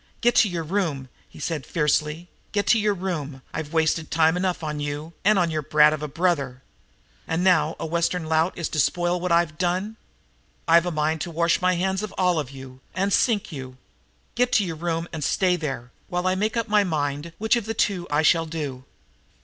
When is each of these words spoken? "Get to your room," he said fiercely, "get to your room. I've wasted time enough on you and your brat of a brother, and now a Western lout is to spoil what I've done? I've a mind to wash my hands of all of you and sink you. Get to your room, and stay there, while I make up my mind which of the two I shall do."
"Get 0.21 0.33
to 0.37 0.49
your 0.49 0.63
room," 0.63 1.09
he 1.29 1.39
said 1.39 1.63
fiercely, 1.63 2.27
"get 2.53 2.65
to 2.65 2.79
your 2.79 2.95
room. 2.95 3.43
I've 3.53 3.71
wasted 3.71 4.09
time 4.09 4.35
enough 4.35 4.63
on 4.63 4.79
you 4.79 5.13
and 5.23 5.51
your 5.51 5.61
brat 5.61 5.93
of 5.93 6.01
a 6.01 6.07
brother, 6.07 6.63
and 7.27 7.43
now 7.43 7.75
a 7.79 7.85
Western 7.85 8.25
lout 8.25 8.57
is 8.57 8.67
to 8.69 8.79
spoil 8.79 9.19
what 9.19 9.31
I've 9.31 9.59
done? 9.59 9.97
I've 10.67 10.87
a 10.87 10.91
mind 10.91 11.21
to 11.21 11.29
wash 11.29 11.61
my 11.61 11.75
hands 11.75 12.01
of 12.01 12.15
all 12.17 12.39
of 12.39 12.49
you 12.49 12.79
and 12.95 13.13
sink 13.13 13.51
you. 13.51 13.77
Get 14.33 14.51
to 14.53 14.65
your 14.65 14.75
room, 14.75 15.07
and 15.13 15.23
stay 15.23 15.55
there, 15.55 15.91
while 16.07 16.25
I 16.25 16.33
make 16.33 16.57
up 16.57 16.67
my 16.67 16.83
mind 16.83 17.33
which 17.37 17.55
of 17.55 17.65
the 17.67 17.75
two 17.75 18.07
I 18.09 18.23
shall 18.23 18.47
do." 18.47 18.85